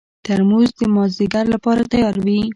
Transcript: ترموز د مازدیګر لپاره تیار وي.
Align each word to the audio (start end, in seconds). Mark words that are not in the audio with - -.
ترموز 0.25 0.69
د 0.79 0.81
مازدیګر 0.95 1.45
لپاره 1.53 1.81
تیار 1.91 2.15
وي. 2.25 2.41